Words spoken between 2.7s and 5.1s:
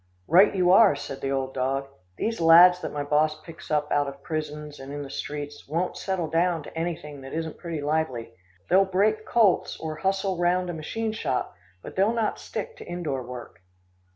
that my boss picks up out of prisons, and in